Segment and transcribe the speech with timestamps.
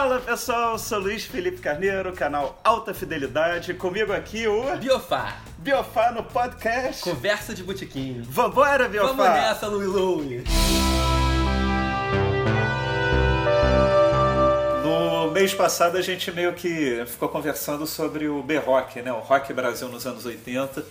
[0.00, 3.74] Fala pessoal, sou Luiz Felipe Carneiro, canal Alta Fidelidade.
[3.74, 7.02] Comigo aqui o Biofá, Biofá no podcast.
[7.02, 8.24] conversa de botiquinho.
[8.24, 9.08] Vambora, Biofá!
[9.12, 10.44] Vamos nessa, Louie Louie.
[14.82, 19.12] No mês passado a gente meio que ficou conversando sobre o B-Rock, né?
[19.12, 20.82] O Rock Brasil nos anos 80.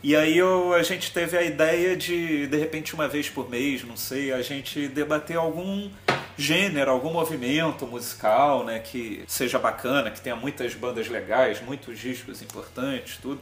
[0.00, 3.82] E aí eu- a gente teve a ideia de, de repente, uma vez por mês,
[3.82, 5.90] não sei, a gente debater algum
[6.36, 8.78] gênero, algum movimento musical, né?
[8.78, 13.40] Que seja bacana, que tenha muitas bandas legais, muitos discos importantes, tudo.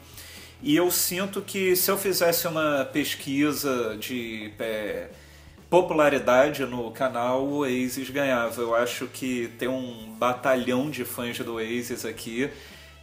[0.63, 5.09] E eu sinto que se eu fizesse uma pesquisa de é,
[5.69, 8.61] popularidade no canal, o Oasis ganhava.
[8.61, 12.51] Eu acho que tem um batalhão de fãs do Oasis aqui.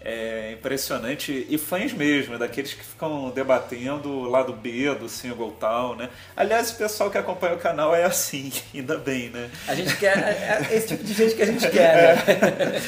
[0.01, 1.45] É impressionante.
[1.49, 6.09] E fãs mesmo, daqueles que ficam debatendo o lado B do single tal, né?
[6.35, 9.49] Aliás, o pessoal que acompanha o canal é assim, ainda bem, né?
[9.67, 12.81] A gente quer, é é esse tipo de gente que a gente quer, né?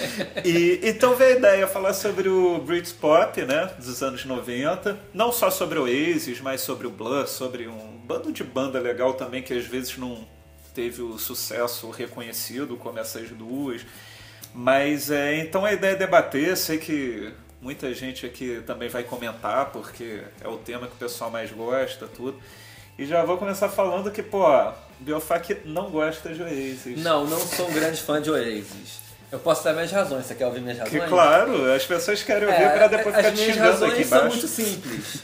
[0.45, 5.51] E, então veio a ideia falar sobre o Britpop, né, dos anos 90, não só
[5.51, 9.53] sobre o Oasis, mas sobre o Blur, sobre um bando de banda legal também que
[9.53, 10.25] às vezes não
[10.73, 13.85] teve o sucesso reconhecido como essas duas.
[14.54, 19.68] Mas é, então a ideia é debater, sei que muita gente aqui também vai comentar,
[19.68, 22.38] porque é o tema que o pessoal mais gosta, tudo.
[22.98, 24.43] E já vou começar falando que, pô,
[24.99, 26.98] Biofac não gosta de Oasis.
[27.02, 28.99] Não, não sou um grande fã de Oasis.
[29.32, 30.26] Eu posso dar minhas razões.
[30.26, 31.10] Você quer ouvir minhas Que razões?
[31.10, 34.18] claro, as pessoas querem ouvir É, pra depois as ficar minhas xingando razões aqui são
[34.20, 34.36] embaixo.
[34.36, 35.24] muito simples.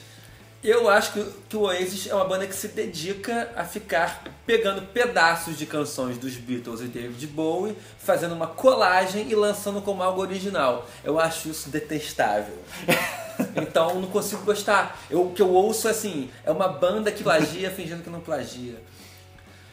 [0.67, 4.81] Eu acho que, que o Oasis é uma banda que se dedica a ficar pegando
[4.81, 10.19] pedaços de canções dos Beatles e David Bowie, fazendo uma colagem e lançando como algo
[10.19, 10.85] original.
[11.05, 12.57] Eu acho isso detestável.
[13.55, 14.99] Então eu não consigo gostar.
[15.11, 18.81] Eu, o que eu ouço assim, é uma banda que plagia fingindo que não plagia.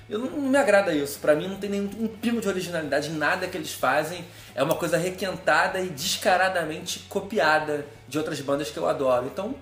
[0.08, 1.18] Eu não, não me agrada isso.
[1.18, 4.22] Pra mim não tem nenhum um pingo de originalidade em nada que eles fazem.
[4.54, 9.30] É uma coisa requentada e descaradamente copiada de outras bandas que eu adoro.
[9.32, 9.54] Então,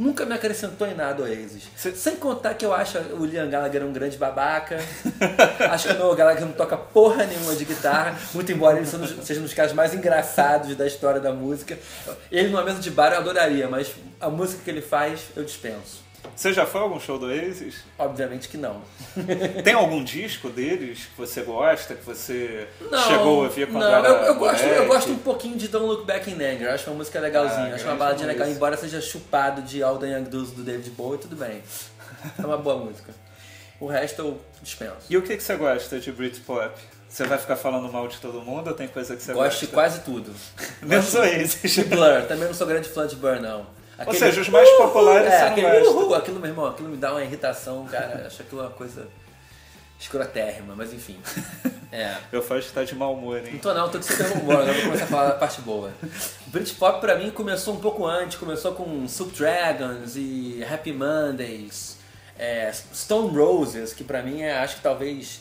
[0.00, 1.64] nunca me acrescentou em nada o Oasis.
[1.76, 4.78] Cê- Sem contar que eu acho o Liam Gallagher um grande babaca.
[5.70, 9.40] acho que o Noel Gallagher não toca porra nenhuma de guitarra, muito embora ele seja
[9.40, 11.78] um dos- caras mais engraçados da história da música.
[12.32, 16.08] Ele numa mesa de bar eu adoraria, mas a música que ele faz eu dispenso.
[16.36, 17.76] Você já foi a algum show do Oasis?
[17.98, 18.82] Obviamente que não.
[19.64, 23.94] Tem algum disco deles que você gosta, que você Não, chegou a ouvir quando não,
[23.94, 26.72] era eu, eu gosto, eu gosto um pouquinho de Don't Look Back in Anger.
[26.72, 27.72] Acho uma música legalzinha.
[27.72, 30.90] Ah, acho uma baladinha legal, embora seja chupado de All the Young Dudes do David
[30.90, 31.62] Bowie, tudo bem.
[32.38, 33.12] É uma boa música.
[33.78, 35.06] O resto eu dispenso.
[35.08, 36.70] E o que, que você gosta de Britpop?
[37.08, 39.66] Você vai ficar falando mal de todo mundo ou tem coisa que você Gosto de
[39.66, 39.74] gosta?
[39.74, 40.32] quase tudo.
[40.80, 41.72] Menos Oasis.
[41.72, 43.66] De Blur, também não sou grande fã de Blur, não.
[44.06, 45.90] Ou seja, os mais populares é, você não aquele gosta.
[45.90, 48.26] uhul, aquilo, meu irmão, aquilo me dá uma irritação, cara.
[48.26, 49.06] Acho aquilo uma coisa
[49.98, 51.18] escrotérrima, mas enfim.
[51.92, 52.16] É.
[52.30, 53.58] Eu faço que tá de mau humor, Não hein?
[53.60, 55.90] tô não, tô de super humor, agora vou começar a falar da parte boa.
[56.46, 61.96] Britpop pra mim começou um pouco antes, começou com Soup Dragons e Happy Mondays,
[62.38, 65.40] é, Stone Roses, que pra mim é, acho que talvez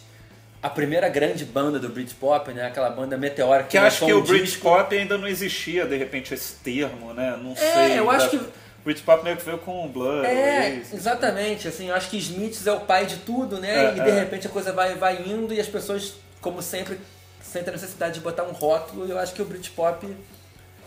[0.61, 2.67] a primeira grande banda do Britpop, né?
[2.67, 5.95] Aquela banda meteórica Que eu acho que um o disco- Britpop ainda não existia, de
[5.95, 7.37] repente, esse termo, né?
[7.41, 7.99] Não É, sei.
[7.99, 8.49] eu acho Da- que-
[8.83, 10.93] Britpop meio que veio com o Blur, É, Oasis.
[10.93, 13.85] exatamente, assim, eu acho que Smiths é o pai de tudo, né?
[13.85, 14.19] É, e de é.
[14.19, 16.99] repente a coisa vai, vai indo e as pessoas, como sempre,
[17.41, 19.05] sentem a necessidade de botar um rótulo.
[19.07, 20.07] E eu acho que o Britpop,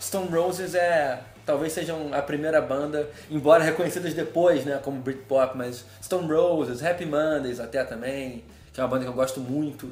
[0.01, 1.19] Stone Roses é.
[1.45, 7.05] Talvez sejam a primeira banda, embora reconhecidas depois, né, como Britpop, mas Stone Roses, Happy
[7.05, 9.91] Mondays até também, que é uma banda que eu gosto muito.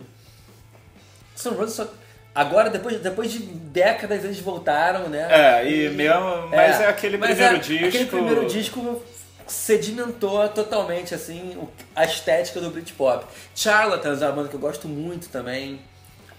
[1.38, 1.88] Stone Roses só.
[2.34, 5.28] Agora, depois, depois de décadas, eles voltaram, né?
[5.30, 7.88] É, e mesmo, mas é, aquele mas primeiro é, disco.
[7.88, 9.04] Aquele primeiro disco
[9.46, 11.58] sedimentou totalmente assim
[11.94, 13.26] a estética do Britpop.
[13.54, 15.82] Charlatans é uma banda que eu gosto muito também.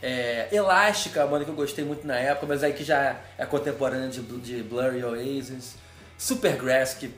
[0.02, 3.16] É, Elástica é uma banda que eu gostei muito na época, mas aí que já
[3.38, 5.76] é contemporânea de, de Blur e Oasis.
[6.16, 7.12] Supergrass, que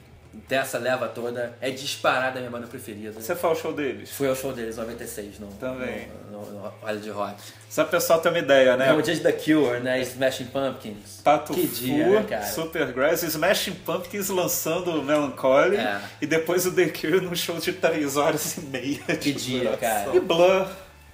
[0.48, 3.12] dessa leva toda, é disparada a minha banda preferida.
[3.12, 4.10] Você foi ao show deles?
[4.10, 6.08] Fui ao show deles em 96 no, Também.
[6.30, 7.34] no, no, no Hollywood Rock.
[7.70, 8.92] Só o pessoal ter uma ideia, né?
[8.92, 10.00] No dia de The Cure, né?
[10.02, 11.20] Smashing Pumpkins.
[11.25, 12.46] Tato que dia, né, cara?
[12.46, 16.00] Supergrass, Smashing Pumpkins lançando Melancholy É.
[16.20, 18.98] e depois o The Cure num show de 3 horas e meia.
[19.20, 19.78] Que dia, duração.
[19.80, 20.16] cara.
[20.16, 20.66] E Blur,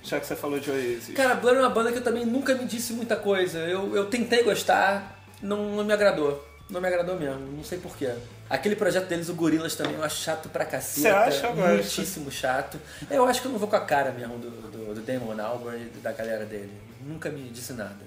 [0.03, 1.15] já que você falou de Oasis.
[1.15, 3.59] Cara, Blur é uma banda que eu também nunca me disse muita coisa.
[3.61, 6.47] Eu, eu tentei gostar, não, não me agradou.
[6.71, 8.13] Não me agradou mesmo, não sei porquê.
[8.49, 11.01] Aquele projeto deles, o Gorilas, também eu acho chato pra caceta.
[11.01, 11.47] Você acha?
[11.49, 11.69] Eu gosto.
[11.73, 12.79] Muitíssimo chato.
[13.11, 15.91] Eu acho que eu não vou com a cara mesmo do, do, do Damon Albarn
[15.95, 16.73] e da galera dele.
[17.05, 17.99] Nunca me disse nada.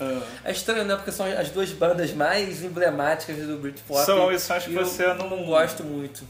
[0.00, 0.22] Ah.
[0.44, 0.94] É estranho, né?
[0.96, 4.04] Porque são as duas bandas mais emblemáticas do Britpop.
[4.04, 6.24] São, isso acho que E eu você não- não gosto muito.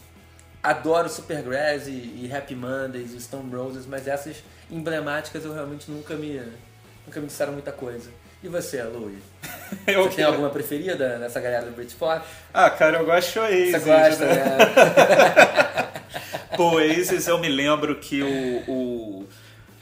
[0.63, 4.37] Adoro Supergrass e, e Happy Mondays e Stone Roses, mas essas
[4.71, 6.43] emblemáticas eu realmente nunca me,
[7.07, 8.11] nunca me disseram muita coisa.
[8.43, 9.19] E você, Louie?
[9.87, 12.25] Eu Você tem alguma preferida nessa galera do Britpop?
[12.55, 13.71] Ah, cara, eu gosto de Oasis.
[13.71, 14.45] Você gosta, né?
[14.45, 15.89] né?
[16.57, 19.29] Pô, Oasis eu me lembro que o, o...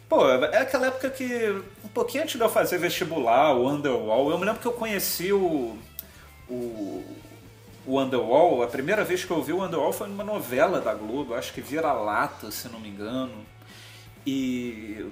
[0.09, 4.39] Pô, é aquela época que, um pouquinho antes de eu fazer vestibular, o Underwall, eu
[4.39, 5.79] me lembro que eu conheci o...
[6.49, 7.05] o
[7.87, 11.35] o Underwall, a primeira vez que eu vi o Underwall foi numa novela da Globo,
[11.35, 13.47] acho que Vira-Lata, se não me engano.
[14.27, 15.07] E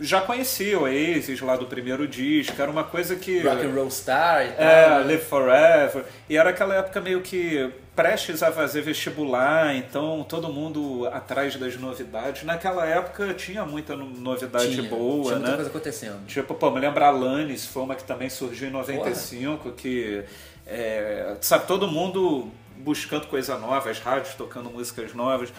[0.00, 3.40] já conhecia o Oasis lá do primeiro disco, era uma coisa que...
[3.40, 4.66] Rock and Roll Star e tal.
[4.66, 4.98] É?
[5.04, 6.04] Live Forever.
[6.28, 11.76] E era aquela época meio que prestes a fazer vestibular, então todo mundo atrás das
[11.76, 12.42] novidades.
[12.42, 15.54] Naquela época tinha muita no- novidade Tinha, boa, tinha muita né?
[15.54, 16.26] coisa acontecendo.
[16.26, 20.24] Tipo, pô, me lembra a Alanis, foi uma que também surgiu em 95, que,
[20.66, 25.50] é, sabe, todo mundo buscando coisa nova, as rádios tocando músicas novas.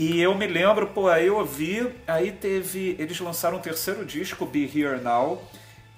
[0.00, 4.46] E eu me lembro, pô, aí eu ouvi, aí teve, eles lançaram um terceiro disco,
[4.46, 5.42] Be Here Now,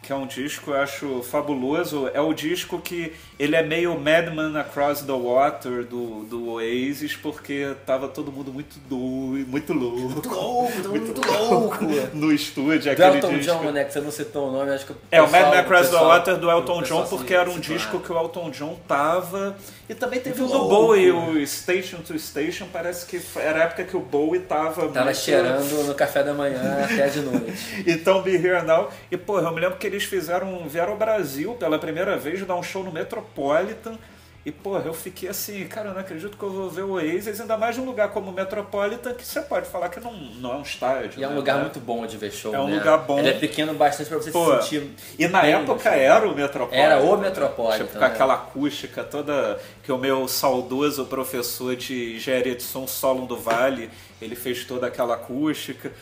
[0.03, 2.11] que é um disco eu acho fabuloso.
[2.13, 7.75] É o disco que ele é meio Madman Across the Water do, do Oasis, porque
[7.87, 10.29] tava todo mundo muito doido, muito louco.
[10.29, 11.85] louco, todo mundo muito louco.
[12.15, 13.53] no estúdio, Do aquele Elton disco.
[13.63, 13.85] John, né?
[13.85, 15.93] Que você não citou o nome, acho que É, o pessoal- Mad Men Across the
[15.93, 19.57] pessoal- Water do Elton John, porque era um disco que o Elton John tava.
[19.89, 20.87] E também teve Muito o do louco.
[20.87, 24.89] Bowie, o Station to Station, parece que era a época que o Bowie tava.
[24.89, 27.53] Tava muito- cheirando no café da manhã até de noite.
[27.87, 28.89] Então, Be Here Now.
[29.11, 30.67] E, pô, eu me lembro que eles fizeram.
[30.69, 33.97] vieram ao Brasil pela primeira vez dar um show no Metropolitan.
[34.45, 37.41] E, pô, eu fiquei assim, cara, eu não acredito que eu vou ver o Oasis,
[37.41, 40.57] ainda mais num lugar como o Metropolitan, que você pode falar que não, não é
[40.57, 41.21] um estádio.
[41.21, 41.37] E é um né?
[41.37, 42.75] lugar É- muito bom de ver show, É um né?
[42.77, 43.21] lugar bom.
[43.21, 44.91] Ele é pequeno bastante pra você Pô, se sentir...
[45.17, 46.01] E na época assim.
[46.01, 46.77] era o Metropolitan.
[46.85, 47.23] Era o né?
[47.29, 48.07] Metropolitan, Tipo, com né?
[48.07, 53.91] aquela acústica toda que o meu saudoso professor de engenharia de som Solon do Vale,
[54.21, 55.93] ele fez toda aquela acústica.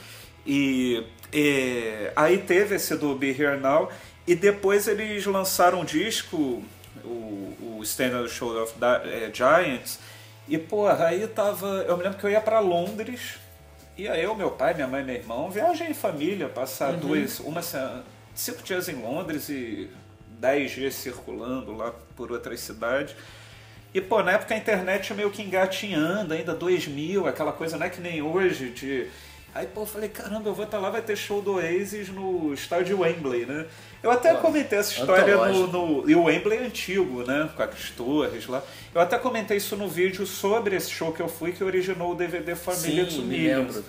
[0.46, 3.90] E, e aí teve esse do Be Here Now.
[4.26, 6.62] E depois eles lançaram um disco,
[7.04, 9.98] o, o Stand on the Shoulder of eh, Giants.
[10.48, 11.84] E, porra, aí tava.
[11.86, 13.38] Eu me lembro que eu ia pra Londres.
[13.96, 17.60] E aí eu, meu pai, minha mãe meu irmão, viagem em família, passar duas, uma
[17.60, 18.02] semana,
[18.34, 19.90] cinco dias em Londres e
[20.38, 23.14] dez dias circulando lá por outras cidades.
[23.92, 27.90] E, pô, na época a internet meio que engatinhando, ainda 2000, aquela coisa não é
[27.90, 29.08] que nem hoje de...
[29.55, 32.55] Aí, pô, eu falei, caramba, eu vou estar lá, vai ter show do Oasis no
[32.55, 33.67] estádio Wembley, né?
[34.02, 36.11] Eu até Nossa, comentei essa história no, no...
[36.11, 37.50] E o Wembley é antigo, né?
[37.56, 38.62] Com as torres lá.
[38.94, 42.14] Eu até comentei isso no vídeo sobre esse show que eu fui, que originou o
[42.14, 43.76] DVD Família Sim, me Millions.
[43.76, 43.85] lembro.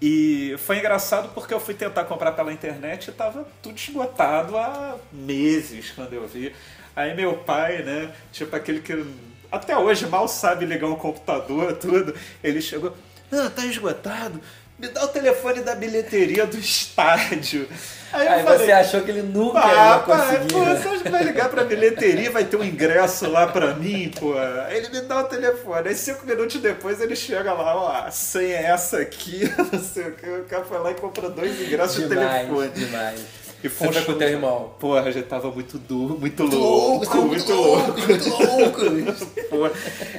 [0.00, 4.96] E foi engraçado porque eu fui tentar comprar pela internet e tava tudo esgotado há
[5.12, 6.54] meses quando eu vi.
[6.94, 9.04] Aí meu pai, né, tipo aquele que
[9.50, 12.94] até hoje mal sabe ligar um computador, tudo, ele chegou,
[13.30, 14.40] não, tá esgotado,
[14.78, 17.68] me dá o telefone da bilheteria do estádio.
[18.12, 20.76] Aí eu Aí falei, você achou que ele nunca ia conseguir, pô, né?
[20.76, 24.32] você acha que vai ligar pra bilheteria vai ter um ingresso lá pra mim, pô?
[24.66, 25.88] Aí ele me dá o telefone.
[25.88, 30.04] Aí cinco minutos depois ele chega lá, ó, a senha é essa aqui, não sei
[30.08, 30.26] o que.
[30.26, 32.68] O cara foi lá e compra dois ingressos de Demais, telefone.
[32.70, 33.20] demais.
[33.62, 34.72] E foi com o teu irmão.
[34.78, 38.00] Porra, já tava muito duro, muito, Muito louco, louco, muito louco.
[38.00, 39.26] muito louco.
[39.50, 39.70] Pô,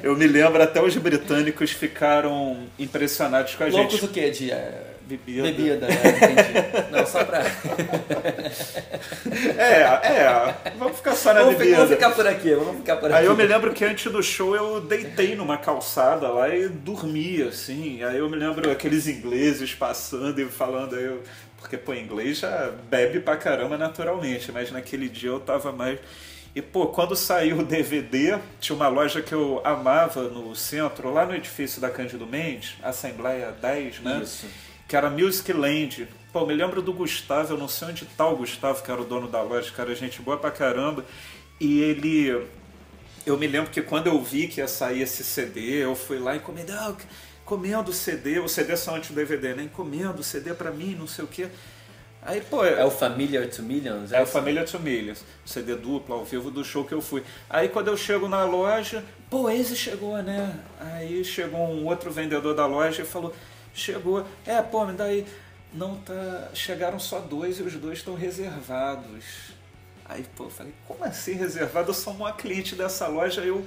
[0.03, 4.06] eu me lembro até os britânicos ficaram impressionados com a Loucos gente.
[4.06, 4.30] o quê?
[4.30, 5.41] De eh, Bebida.
[5.44, 5.95] bebida, né?
[5.95, 6.91] Entendi.
[6.91, 7.41] Não, só pra...
[9.57, 11.78] É, é, vamos ficar só na Vamos, bebida.
[11.78, 13.19] vamos ficar por aqui, vamos ficar por aqui.
[13.19, 17.42] Aí eu me lembro que antes do show eu deitei numa calçada lá e dormi,
[17.44, 18.04] assim.
[18.04, 21.21] Aí eu me lembro aqueles ingleses passando e falando aí, eu-
[21.59, 25.99] porque pô, inglês já bebe pra caramba naturalmente, mas naquele dia eu tava mais.
[26.56, 31.25] E pô, quando saiu o DVD, tinha uma loja que eu amava no centro, lá
[31.25, 34.21] no edifício da Cândido Mendes, Assembleia 10, né?
[34.23, 34.47] Isso.
[34.87, 36.07] que era Music Land.
[36.33, 39.06] Pô, me lembro do Gustavo, eu não sei onde tá o Gustavo, que era o
[39.06, 41.06] dono da loja, cara, gente boa pra caramba.
[41.59, 42.47] E ele.
[43.25, 46.33] Eu me lembro que quando eu vi que ia sair esse CD, eu fui lá
[46.33, 46.95] e encomendei, ah,
[47.49, 49.63] encomendo o CD, o CD só antes do DVD, né?
[49.63, 51.47] Encomendo o CD pra mim, não sei o quê.
[52.21, 54.11] Aí, pô, É o Familiar to Millions?
[54.11, 54.31] é o esse?
[54.31, 57.23] Família to Millions, CD duplo ao vivo do show que eu fui.
[57.49, 60.59] Aí quando eu chego na loja, pô, esse chegou, né?
[60.79, 63.33] Aí chegou um outro vendedor da loja e falou,
[63.73, 65.25] chegou, é, pô, me daí,
[65.73, 69.57] não tá, chegaram só dois e os dois estão reservados.
[70.09, 71.92] Aí, pô, eu falei, como assim reservado?
[71.92, 73.63] Eu sou uma cliente dessa loja, eu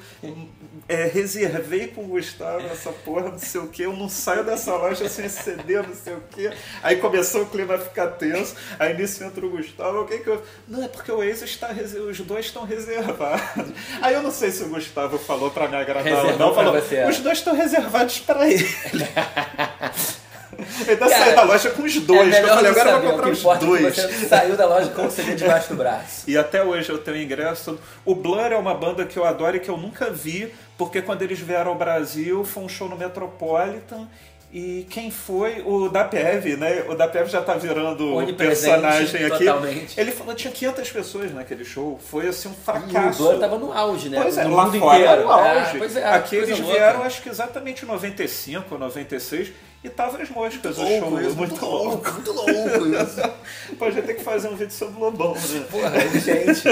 [0.89, 4.75] é, reservei com o Gustavo essa porra, não sei o que, eu não saio dessa
[4.75, 6.51] loja sem CD, não sei o que.
[6.83, 10.31] Aí começou o clima a ficar tenso, aí nisso entra o Gustavo, o que que
[10.31, 10.45] eu...
[10.67, 13.73] Não, é porque o Ace está, os dois estão reservados.
[14.03, 17.05] Aí eu não sei se o Gustavo falou pra me agradar ou não, falou, você.
[17.05, 18.67] os dois estão reservados pra ele.
[20.59, 22.35] Eu ainda saí da loja com os dois.
[22.35, 23.97] É eu falei, agora eu vou comprar os é dois.
[23.97, 26.29] Você saiu da loja com o CD debaixo do braço.
[26.29, 27.79] E até hoje eu tenho ingresso.
[28.05, 31.23] O Blur é uma banda que eu adoro e que eu nunca vi, porque quando
[31.23, 34.09] eles vieram ao Brasil foi um show no Metropolitan.
[34.53, 35.63] E quem foi?
[35.65, 36.85] O Dapiev, né?
[36.87, 39.47] O Dapiev já tá virando personagem aqui.
[39.47, 39.99] totalmente.
[39.99, 41.99] Ele falou tinha 500 pessoas naquele show.
[42.11, 43.23] Foi assim um E o fracasso.
[43.23, 44.21] Blur tava no auge, né?
[44.21, 45.21] Pois é, no lá mundo fora inteiro.
[45.21, 45.99] era o auge.
[45.99, 46.75] É, é, Aqui eles louca.
[46.75, 49.53] vieram, acho que exatamente em 95 ou 96,
[49.85, 51.21] e tava as moscas o show.
[51.21, 52.13] isso, muito louco.
[52.13, 53.21] muito louco isso.
[53.77, 55.67] Pô, gente tem que fazer um vídeo sobre o Lobão, né?
[55.71, 56.69] Porra, gente.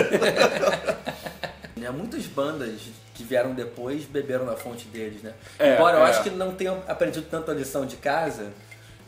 [1.76, 2.80] Né, Muitas bandas
[3.14, 5.34] que vieram depois beberam na fonte deles, né?
[5.58, 6.10] É, Embora eu é.
[6.10, 8.52] acho que não tenham aprendido tanto a lição de casa,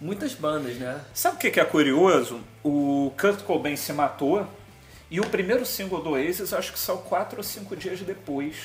[0.01, 1.01] muitas bandas, né?
[1.15, 2.41] Sabe o que que é curioso?
[2.65, 4.47] O Kurt Cobain se matou
[5.09, 8.57] e o primeiro single do Oasis acho que saiu quatro ou cinco dias depois.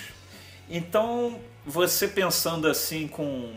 [0.67, 3.53] Então, você pensando assim com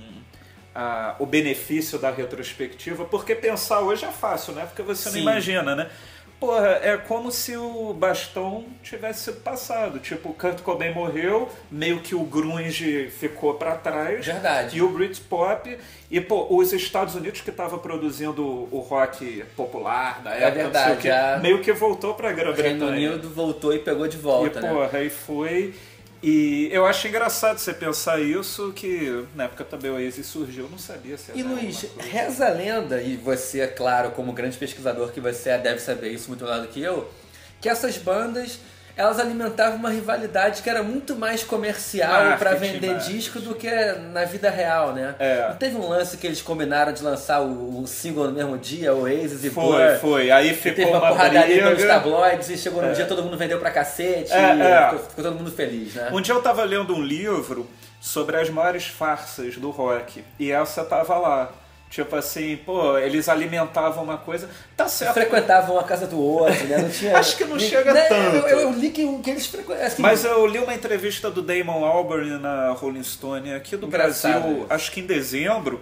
[0.74, 4.64] ah, o benefício da retrospectiva, porque pensar hoje é fácil, né?
[4.66, 5.22] Porque você Sim.
[5.22, 5.90] não imagina, né?
[6.38, 9.98] Porra, é como se o bastão tivesse sido passado.
[9.98, 14.24] Tipo, o Kurt Cobain morreu, meio que o grunge ficou pra trás.
[14.24, 14.78] Verdade.
[14.78, 15.76] E o Britpop.
[16.10, 20.54] E, pô, os Estados Unidos que tava produzindo o rock popular da época, sei o
[20.58, 23.10] É verdade, meio que voltou pra O Reino Grã-Bretanha.
[23.10, 24.70] Unido voltou e pegou de E, volta, né?
[24.70, 25.74] porra, aí foi.
[26.22, 30.70] E eu acho engraçado você pensar isso, que na época também o Oasis surgiu, eu
[30.70, 32.10] não sabia se E era Luiz, alguma coisa.
[32.10, 36.10] reza a lenda, e você, é claro, como grande pesquisador que você é, deve saber
[36.10, 37.10] isso muito melhor do que eu,
[37.58, 38.58] que essas bandas
[39.00, 43.12] elas alimentavam uma rivalidade que era muito mais comercial para vender marketing.
[43.16, 43.70] disco do que
[44.12, 45.14] na vida real, né?
[45.18, 45.48] É.
[45.48, 48.92] Não teve um lance que eles combinaram de lançar o, o single no mesmo dia,
[48.94, 49.98] o Oasis e Foi, Blur?
[50.00, 50.30] foi.
[50.30, 52.92] Aí Teve ficou uma uma porradaria pelos tabloides e chegou num É.
[52.92, 54.84] dia todo mundo vendeu pra cacete É, é.
[54.90, 56.10] Ficou, ficou todo mundo feliz, né?
[56.12, 57.66] Um dia eu tava lendo um livro
[58.00, 60.22] sobre as maiores farsas do rock.
[60.38, 61.50] E essa tava lá.
[61.90, 64.48] Tipo assim, pô, eles alimentavam uma coisa.
[64.76, 65.12] Tá certo.
[65.12, 66.78] Frequentavam a casa do outro, né?
[66.78, 67.18] Não tinha...
[67.18, 68.46] Acho que não chega Né, tanto.
[68.46, 69.96] Eu, eu li que, que eles frequentavam.
[69.98, 74.66] Mas eu li uma entrevista do Damon Albarn na Rolling Stone aqui do Engraçado Brasil,
[74.70, 75.80] acho que em dezembro.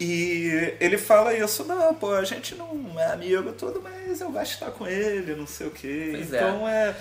[0.00, 4.46] E ele fala isso, não, pô, a gente não é amigo tudo, mas eu gosto
[4.46, 6.12] de estar com ele, não sei o quê.
[6.12, 6.36] Pois é.
[6.38, 6.94] então é.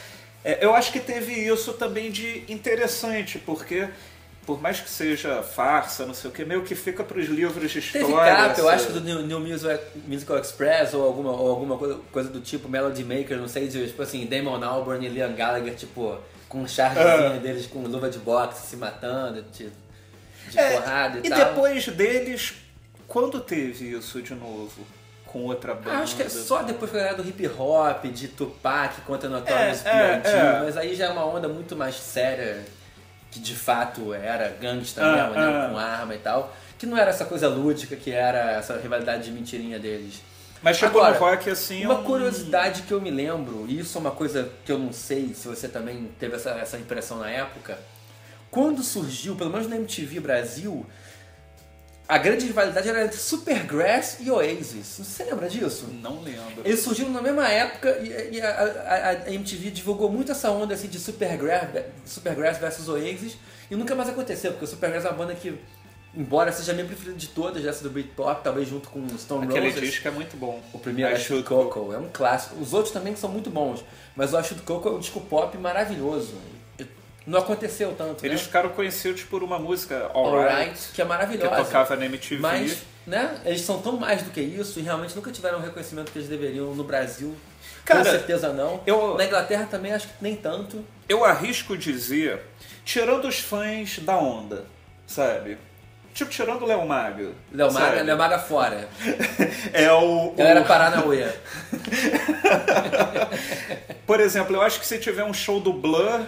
[0.44, 3.88] é, Eu acho que teve isso também de interessante, porque
[4.48, 7.82] por mais que seja farsa, não sei o quê, meio que fica pros livros de
[7.82, 8.34] Teve história.
[8.36, 12.00] capa, eu essa- acho, do New, New Music- Musical Express ou alguma, ou alguma coisa,
[12.12, 16.18] coisa do tipo, Melody Maker, não sei, tipo assim, Damon Albarn e Liam Gallagher, tipo,
[16.50, 17.40] com um chargezinho Ah.
[17.40, 19.70] deles com luva de boxe, se matando, de,
[20.50, 21.40] de É, porrada e, e tal.
[21.40, 22.54] depois deles,
[23.06, 24.72] quando teve isso de novo?
[25.26, 25.92] Com outra banda?
[25.92, 29.28] Ah, acho que é só depois que a galera do hip hop, de Tupac contra
[29.28, 30.60] Notorious É, é, é.
[30.64, 32.64] mas aí já é uma onda muito mais séria,
[33.38, 35.70] que de fato era gangsta Ah, mesmo, né, ah.
[35.70, 39.32] com arma e tal, que não era essa coisa lúdica que era essa rivalidade de
[39.32, 40.22] mentirinha deles.
[40.62, 41.86] Mas chegou Agora, no rock assim.
[41.86, 44.92] Uma um- curiosidade que eu me lembro, e isso é uma coisa que eu não
[44.92, 47.78] sei se você também teve essa, essa impressão na época,
[48.50, 50.86] quando surgiu, pelo menos na MTV Brasil,
[52.08, 54.98] a grande rivalidade era entre Supergrass e Oasis.
[55.00, 55.88] Você lembra disso?
[56.02, 56.62] Não lembro.
[56.64, 60.74] Eles surgiram na mesma época e, e a, a- a MTV divulgou muito essa onda
[60.74, 61.68] assim, de Supergrass,
[62.06, 63.38] Supergrass versus Oasis
[63.70, 65.60] e nunca mais aconteceu, porque o Supergrass é uma banda que,
[66.16, 69.68] embora seja a minha preferida de todas, essa do Britpop, talvez junto com Stone Aquele
[69.70, 69.82] Roses.
[69.82, 70.62] disco é muito bom.
[70.72, 72.56] O primeiro é Shoot Coco, é um clássico.
[72.62, 73.84] Os outros também são muito bons,
[74.16, 76.36] mas o I Shoot Coco é um disco pop maravilhoso.
[77.28, 78.46] Não aconteceu tanto, Eles né?
[78.46, 81.56] ficaram conhecidos por uma música Alright, Alright, que é que maravilhosa.
[81.58, 82.42] tocava na MTV.
[82.42, 86.10] Mas, né, eles são tão mais do que isso e realmente nunca tiveram o reconhecimento
[86.10, 87.36] que eles deveriam no Brasil.
[87.84, 88.80] Cara, com certeza não.
[88.88, 90.84] eu- Na Inglaterra também acho que nem tanto.
[91.10, 92.40] Eu arrisco dizer,
[92.86, 94.64] tirando os fãs da onda,
[95.06, 95.58] sabe?
[96.14, 97.32] Tipo, tirando o Léo Maga.
[97.52, 98.02] Léo Maga?
[98.04, 98.88] Léo Maga fora.
[99.74, 101.28] É o, o- Galera Paranauê.
[104.06, 106.22] Por exemplo, eu acho que se tiver um show do Blur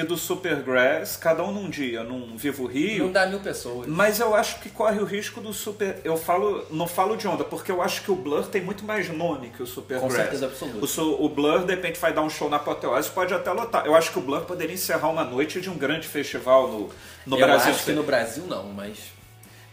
[0.00, 3.86] e do Supergrass, cada um num dia, num Vivo Rio, Não dá mil pessoas.
[3.86, 6.00] Mas eu acho que corre o risco do Super.
[6.04, 9.08] Eu falo, não falo de onda, porque eu acho que o Blur tem muito mais
[9.08, 10.10] nome que o Supergrass.
[10.12, 11.00] Com certeza absoluta.
[11.02, 13.86] O, o Blur, de repente, vai dar um show na Apoteose, pode até lotar.
[13.86, 16.90] Eu acho que o Blur poderia encerrar uma noite de um grande festival no,
[17.26, 17.72] no eu Brasil.
[17.72, 18.98] acho que no Brasil não, mas...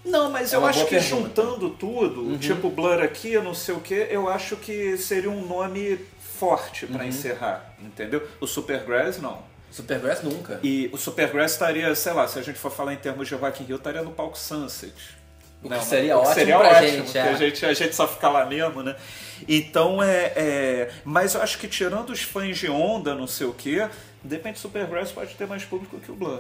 [0.04, 1.16] Não, mas É eu acho que pergunta.
[1.16, 1.50] Uhum.
[1.50, 5.46] juntando tudo, tipo Blur aqui, eu não sei o que, eu acho que seria um
[5.48, 6.00] nome
[6.40, 6.94] forte Uhum.
[6.94, 8.22] pra encerrar, entendeu?
[8.40, 9.40] O Supergrass, não.
[9.76, 10.60] Supergrass nunca.
[10.64, 13.62] E o Supergrass estaria, sei lá, se a gente for falar em termos de Rock
[13.62, 14.94] in Rio, estaria no palco Sunset.
[15.64, 17.22] O que seria ótimo seria pra ótimo, gente, é.
[17.22, 18.96] a gente, a gente só fica lá mesmo, né?
[19.48, 23.54] Então é, é- Mas eu acho que tirando os fãs de onda, não sei o
[23.54, 23.88] quê,
[24.24, 26.40] de repente Supergrass pode ter mais público que o Blur.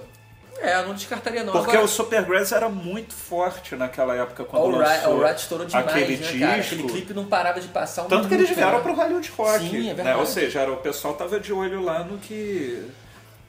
[0.62, 1.52] É, eu não descartaria não.
[1.52, 5.88] Porque Agora, o Supergrass era muito forte naquela época quando Alright, lançou Alright estourou demais,
[5.88, 6.40] aquele né, disco.
[6.40, 6.62] cara?
[6.62, 8.80] Aquele clipe não parava de passar um Tanto que eles vieram né?
[8.80, 9.60] pro Hollywood Rock.
[9.60, 9.94] Sim, é né?
[9.96, 10.20] verdade.
[10.20, 12.86] Ou seja, era, o pessoal tava de olho lá no que.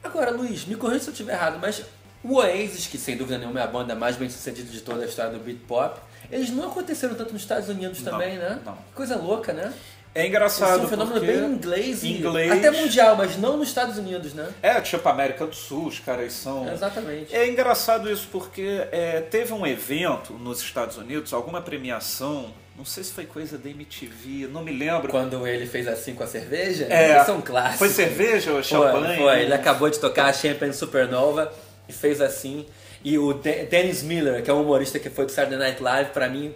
[0.07, 1.83] Agora, Luiz, me corrija se eu estiver errado, mas
[2.23, 5.05] o Oasis, que sem dúvida nenhuma é a banda mais bem sucedida de toda a
[5.05, 5.99] história do beat pop,
[6.31, 8.59] eles não aconteceram tanto nos Estados Unidos Não, também, né?
[8.65, 8.77] não.
[8.95, 9.73] Coisa louca, né?
[10.15, 10.83] É Esse é engraçado.
[10.83, 12.51] um fenômeno bem inglês, Inglês.
[12.51, 14.49] até mundial, mas não nos Estados Unidos, né?
[14.63, 16.67] É, tipo América do Sul, os caras são.
[16.71, 17.35] Exatamente.
[17.35, 23.03] É engraçado isso porque é, teve um evento nos Estados Unidos, alguma premiação, não sei
[23.03, 25.09] se foi coisa da MTV, não me lembro.
[25.09, 27.19] Quando ele fez assim com a cerveja, É.
[27.21, 27.79] isso é um clássico.
[27.79, 29.17] Foi cerveja ou Foi, champanhe?
[29.17, 29.41] foi.
[29.41, 31.51] Ele acabou de tocar a Champagne Supernova
[31.89, 32.65] e fez assim.
[33.03, 36.11] E o De- Dennis Miller, que é um humorista que foi do Saturday Night Live,
[36.11, 36.53] pra mim,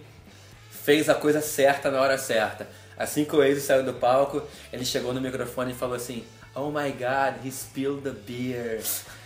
[0.84, 2.68] fez a coisa certa na hora certa.
[2.98, 6.24] Assim que o Oasis saiu do palco, ele chegou no microfone e falou assim:
[6.54, 8.80] Oh my god, he spilled the beer.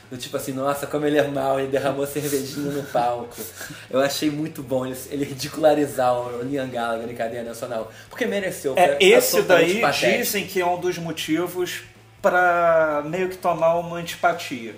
[0.09, 3.35] Do tipo assim, nossa, como ele é mal, ele derramou cervejinha no palco.
[3.89, 7.91] Eu achei muito bom ele, ele ridicularizar o Liam Gallagher em cadeia nacional.
[8.09, 8.75] Porque mereceu.
[8.77, 10.17] É, esse daí patético.
[10.17, 11.81] dizem que é um dos motivos
[12.21, 14.75] pra meio que tomar uma antipatia.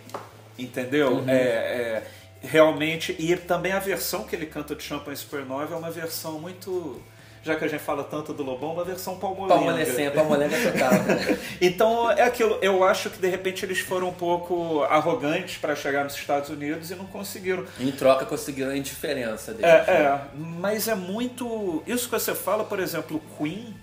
[0.57, 1.15] Entendeu?
[1.17, 1.29] Uhum.
[1.29, 2.03] É, é,
[2.41, 3.15] realmente.
[3.19, 7.01] E também a versão que ele canta de Champagne Supernova é uma versão muito.
[7.47, 9.53] Já que a gente fala tanto do Lobão, uma versão palmolenga.
[9.53, 10.91] Palmolecenha, palmolenga total.
[10.91, 11.39] Né?
[11.61, 16.03] Então é aquilo, eu acho que de repente eles foram um pouco arrogantes para chegar
[16.03, 17.65] nos Estados Unidos e não conseguiram.
[17.79, 19.65] Em troca conseguiram a indiferença dele.
[19.65, 21.81] É, é, mas é muito.
[21.87, 23.73] Isso que você fala, por exemplo, Queen,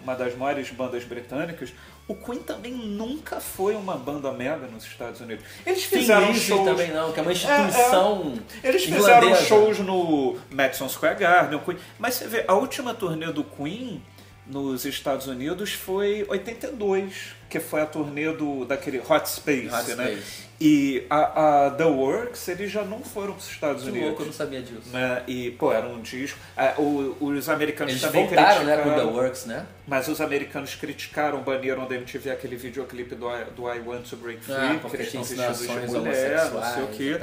[0.00, 1.72] uma das maiores bandas britânicas,
[2.06, 5.44] o Queen também nunca foi uma banda mega nos Estados Unidos.
[5.64, 6.64] Eles fizeram Finlise shows.
[6.64, 9.46] também não, que é uma instituição Eles fizeram irlandesa.
[9.46, 11.78] shows no Madison Square Garden, o Queen.
[11.98, 14.02] Mas você vê, a última turnê do Queen
[14.46, 20.06] nos Estados Unidos foi 82, que foi a turnê do, daquele Hot Space, Hot né?
[20.12, 20.44] Space.
[20.60, 24.08] E a, a The Works, eles já não foram para os Estados Que Unidos.
[24.08, 24.88] louco, eu não sabia disso.
[24.92, 25.22] né?
[25.26, 26.38] E, pô, era um disco.
[26.56, 29.02] ah, o- os americanos Eles também voltaram, né, criticaram.
[29.08, 29.66] com The Works, né?
[29.86, 34.16] Mas os americanos criticaram, baniram da MTV aquele videoclipe do I, do I Want to
[34.16, 37.18] Break Free, Ah, que porque eles estão vestidos de mulher, não sei o quê.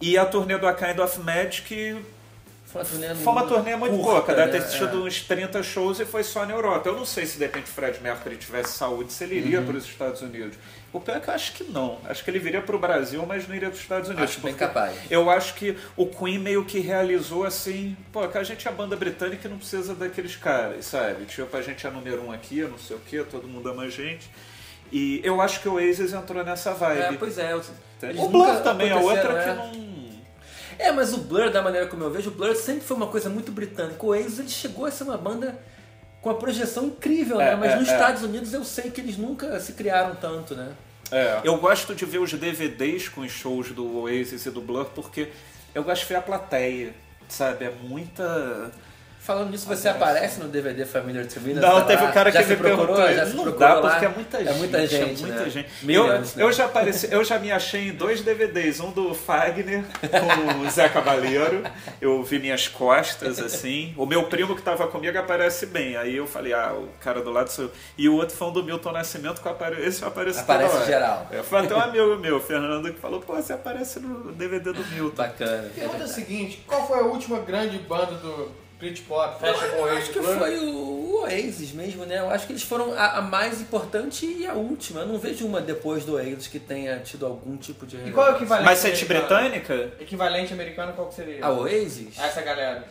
[0.00, 0.12] e.
[0.12, 1.96] E a turnê do A Kind of Magic
[2.64, 4.64] Foi uma turnê, foi uma turnê muito curta, pouca, deve né?
[4.64, 5.00] ter tido É.
[5.06, 6.88] uns 30 shows e foi só na Europa.
[6.88, 9.66] Eu não sei se de repente o Fred Mercury tivesse saúde, se ele iria Uhum.
[9.66, 10.56] para os Estados Unidos.
[10.90, 11.98] O pior é que eu acho que não.
[12.06, 14.30] Acho que ele viria para o Brasil, mas não iria para os Estados Unidos.
[14.30, 14.94] Acho bem capaz.
[15.10, 18.74] Eu acho que o Queen meio que realizou assim, pô, que a gente é a
[18.74, 21.26] banda britânica e não precisa daqueles caras, sabe?
[21.26, 23.90] Tipo, a gente é número um aqui, não sei o que, todo mundo ama a
[23.90, 24.30] gente.
[24.90, 27.00] E eu acho que o Oasis entrou nessa vibe.
[27.00, 27.52] É, pois é.
[27.52, 27.62] eu-
[28.18, 29.78] o Blur também é outra aconteceram, que é.
[29.78, 29.92] não.
[30.82, 33.30] É, mas o Blur, da maneira como eu vejo, o Blur sempre foi uma coisa
[33.30, 34.04] muito britânica.
[34.04, 35.56] O Oasis ele chegou a ser uma banda
[36.20, 37.56] com uma projeção incrível, É, né?
[37.56, 37.92] Mas é, nos é.
[37.92, 40.72] Estados Unidos eu sei que eles nunca se criaram tanto, né?
[41.10, 41.40] É.
[41.44, 45.28] Eu gosto de ver os DVDs com os shows do Oasis e do Blur porque
[45.74, 46.94] eu gosto de ver a plateia,
[47.28, 47.66] sabe?
[47.66, 48.72] É muita.
[49.22, 51.54] Falando nisso, você aparece no DVD Me?
[51.54, 51.60] né?
[51.60, 52.10] Não, tá teve lá?
[52.10, 52.96] um cara já que me procurou?
[52.96, 53.14] perguntou.
[53.14, 53.90] Já se não procurou dá, lá?
[53.90, 54.48] porque é muita gente.
[54.48, 55.50] É muita gente, é muita né?
[55.50, 55.68] gente.
[55.88, 56.22] Eu, né?
[56.38, 58.80] eu, já apareci, eu já me achei em dois DVDs.
[58.80, 61.62] Um do Fagner com o Zé Cavaleiro.
[62.00, 63.94] Eu vi minhas costas, assim.
[63.96, 65.96] O meu primo que estava comigo aparece bem.
[65.96, 67.72] Aí eu falei, ah, o cara do lado sou eu.
[67.96, 69.80] E o outro foi um do Milton Nascimento que apare...
[69.86, 70.90] esse aparece Aparece toda hora.
[70.92, 71.28] geral.
[71.30, 74.84] É, foi até um amigo meu, Fernando, que falou, pô, você aparece no DVD do
[74.86, 75.22] Milton.
[75.22, 75.70] Bacana.
[75.72, 79.38] Pergunta é a seguinte, qual foi a última grande banda do Britpop?
[79.40, 82.18] Fecha com Eu Oasis acho que foi o o Oasis mesmo, né?
[82.18, 85.00] Eu acho que eles foram a, a mais importante e a última.
[85.00, 88.28] Eu não vejo uma depois do Oasis que tenha tido algum tipo de E qual
[88.28, 89.28] é o equivalente Mas sente americano?
[89.50, 89.92] britânica?
[90.00, 91.44] Equivalente americano qual que seria?
[91.44, 92.18] A Oasis?
[92.18, 92.84] Essa galera.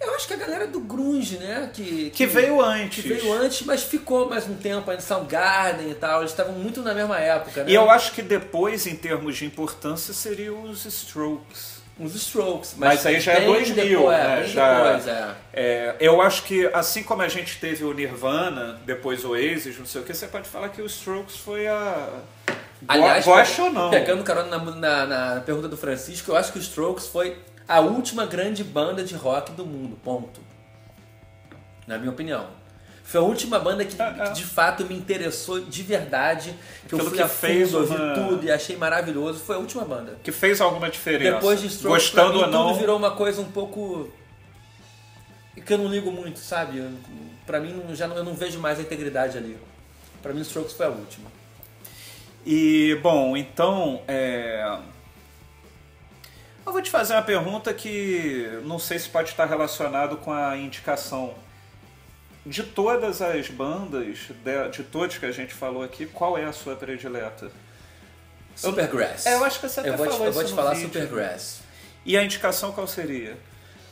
[0.00, 1.70] Eu acho que a galera do grunge, né?
[1.74, 3.02] Que, Que veio antes.
[3.02, 6.20] que veio antes, mas ficou mais um tempo aí em Soundgarden e tal.
[6.20, 7.70] Eles estavam muito na mesma época, né?
[7.70, 11.77] E eu acho que depois, em termos de importância, seriam os Strokes.
[11.98, 12.74] Os Strokes.
[12.76, 14.36] Mas aí já é bem 2000, depois, né?
[14.36, 15.34] bem Já- depois, é.
[15.52, 19.86] É, eu acho que, assim como a gente teve o Nirvana, depois o Oasis, não
[19.86, 22.08] sei o que, você pode falar que o Strokes foi a.
[22.86, 23.90] Aliás, Gosta ou não?
[23.90, 27.80] pegando carona na, na, na pergunta do Francisco, eu acho que o Strokes foi a
[27.80, 30.40] última grande banda de rock do mundo, ponto.
[31.86, 32.46] Na minha opinião.
[33.08, 34.12] Foi a última banda que, É, é.
[34.28, 36.54] que de fato me interessou de verdade,
[36.86, 39.38] que eu Aquilo fui que a fez fundo, ouvi tudo e achei maravilhoso.
[39.40, 40.18] Foi a última banda.
[40.22, 41.36] Que fez alguma diferença.
[41.36, 42.66] Depois de Strokes, Gostando mim, ou não.
[42.68, 44.10] tudo virou uma coisa um pouco...
[45.64, 46.78] que eu não ligo muito, sabe?
[46.78, 46.90] Eu-
[47.46, 49.56] Pra mim, já não, eu não vejo mais a integridade ali.
[50.22, 51.30] Pra mim, Strokes foi a última.
[52.44, 54.02] E, bom, então.
[54.06, 54.78] é,
[56.66, 60.58] Eu vou te fazer uma pergunta que não sei se pode estar relacionado com a
[60.58, 61.32] indicação.
[62.48, 66.52] De todas as bandas, de, de todas que a gente falou aqui, qual é a
[66.52, 67.50] sua predileta?
[68.56, 69.26] Supergrass.
[69.26, 70.86] É, eu acho que você até eu vou te, falou Eu vou te falar vídeo.
[70.88, 71.60] Supergrass.
[72.04, 73.36] E a indicação qual seria?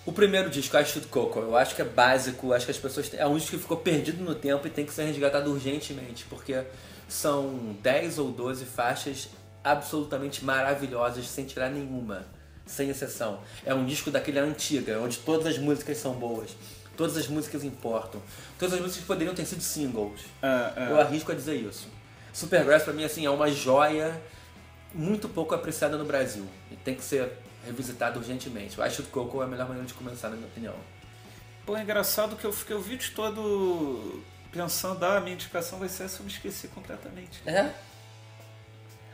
[0.05, 3.09] O primeiro disco, I Shoot Coco, eu acho que é básico, acho que as pessoas.
[3.09, 6.25] têm- É um disco que ficou perdido no tempo e tem que ser resgatado urgentemente,
[6.31, 6.63] porque
[7.09, 9.29] são 10 ou 12 faixas
[9.63, 12.25] absolutamente maravilhosas, sem tirar nenhuma,
[12.65, 13.41] sem exceção.
[13.65, 16.51] É um disco daquele antiga, onde todas as músicas são boas,
[16.97, 18.21] todas as músicas importam,
[18.59, 20.21] todas as músicas poderiam ter sido singles.
[20.43, 20.91] Ah, ah.
[20.91, 21.89] Eu arrisco a dizer isso.
[22.33, 24.21] Supergrass pra mim assim é uma joia
[24.93, 27.31] muito pouco apreciada no Brasil e tem que ser
[27.65, 28.79] revisitado urgentemente.
[28.79, 30.75] Eu acho que o Coco é a melhor maneira de começar, na minha opinião.
[31.65, 35.89] Pô, é engraçado que eu fiquei o vídeo todo pensando, ah, a minha indicação vai
[35.89, 37.43] ser essa, eu me esqueci completamente.
[37.45, 37.73] É?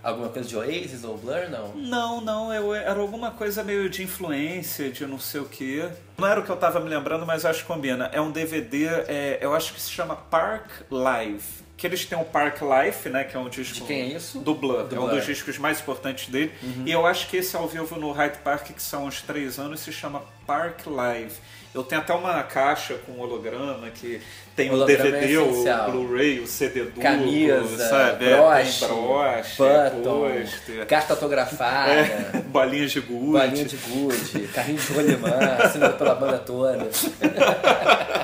[0.03, 1.75] Alguma coisa de Oasis ou Blur, não?
[1.75, 5.89] Não, não, eu, era alguma coisa meio de influência, de não sei o quê.
[6.19, 8.11] Não era o que eu tava me lembrando, mas eu acho que combina.
[8.13, 11.63] É um DVD, é, eu acho que se chama Park Live.
[11.77, 13.25] Que eles têm o Park Life, né?
[13.25, 13.75] Que é um disco.
[13.75, 14.39] De quem é isso?
[14.39, 14.85] Do Blur.
[14.85, 15.17] Do é um Blur.
[15.17, 16.53] dos discos mais importantes dele.
[16.87, 19.81] E eu acho que esse ao vivo no Hyde Park, que são uns três anos,
[19.81, 21.33] se chama Park Live.
[21.75, 24.21] Eu tenho até uma caixa com holograma que
[24.55, 25.91] tem o Holograma DVD, é o.
[25.91, 28.27] Blu-ray, o CD duplo, Camisa, sabe?
[28.29, 30.03] É, broche, tem broche, button,
[30.43, 30.87] pôster.
[30.87, 33.33] carta autografada, É, bolinhas de gude.
[33.33, 35.31] balinha de gude, carrinho de rolimã,
[35.65, 36.87] assinado pela banda toda.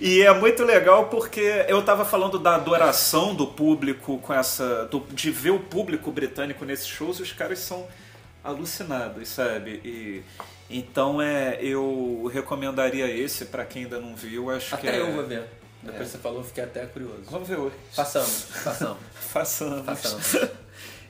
[0.00, 4.86] E é muito legal porque eu tava falando da adoração do público com essa.
[4.86, 7.86] do- de ver o público britânico nesses shows e os caras são
[8.42, 9.72] alucinados, sabe?
[9.84, 10.22] E,
[10.70, 14.50] então é, eu recomendaria esse pra quem ainda não viu.
[14.50, 15.00] Acho que Até é...
[15.00, 15.44] eu vou ver.
[15.82, 16.04] Depois É.
[16.04, 17.22] que você falou, fiquei até curioso.
[17.30, 17.74] Vamos ver hoje.
[17.92, 19.86] Façamos, façamos, Façamos.
[19.86, 20.50] façamos.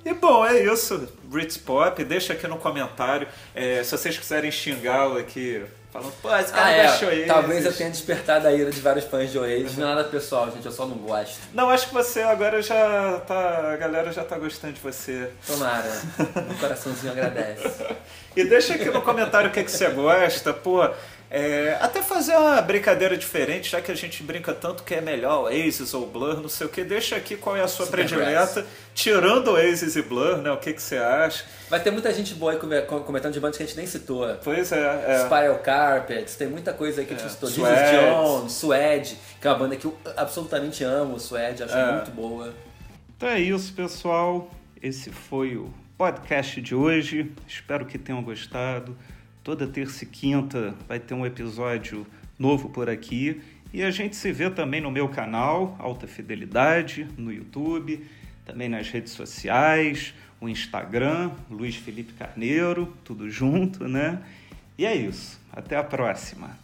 [0.03, 1.07] E bom, é isso.
[1.25, 3.29] Britpop, deixa aqui no comentário.
[3.55, 5.63] É, se vocês quiserem xingá-lo aqui,
[5.93, 7.27] falando, pô, esse cara Ah, é.
[7.27, 9.77] Talvez eu tenha despertado a ira de vários fãs de Oasis.
[9.77, 10.65] Não é nada pessoal, gente.
[10.67, 11.39] Eu só não gosto.
[11.53, 13.73] Não, acho que você agora já tá.
[13.73, 15.31] A galera já tá gostando de você.
[15.47, 15.91] Tomara.
[16.47, 17.69] Meu coraçãozinho agradece.
[18.37, 20.89] E deixa aqui no comentário o que, que você gosta, pô.
[21.31, 25.45] É, até fazer uma brincadeira diferente, já que a gente brinca tanto que é melhor
[25.45, 26.83] Oasis ou Blur, não sei o que.
[26.83, 30.51] Deixa aqui qual é a sua predileta, tirando Oasis e Blur, né?
[30.51, 31.45] O que, que você acha?
[31.69, 34.27] Vai ter muita gente boa aí come- comentando de bandas que a gente nem citou.
[34.43, 35.05] Pois é.
[35.07, 35.19] é.
[35.25, 37.49] Spiral Carpets, tem muita coisa aí que a gente É, citou.
[37.49, 37.77] Suede.
[37.79, 41.93] Jesus Jones, Suede, que é uma banda que eu absolutamente amo, Suede, acho É.
[41.93, 42.53] muito boa.
[43.17, 44.51] Então é isso, pessoal.
[44.83, 47.31] Esse foi o podcast de hoje.
[47.47, 48.97] Espero que tenham gostado.
[49.43, 52.07] Toda terça e quinta vai ter um episódio
[52.39, 53.41] novo por aqui.
[53.73, 58.05] E a gente se vê também no meu canal, Alta Fidelidade, no YouTube,
[58.45, 64.21] também nas redes sociais, o Instagram, Luiz Felipe Carneiro, tudo junto, né?
[64.77, 65.41] E é isso.
[65.53, 66.59] Até a próxima.